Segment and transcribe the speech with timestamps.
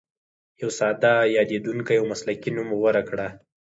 [0.61, 3.27] یو ساده، یادېدونکی او مسلکي نوم غوره کړه.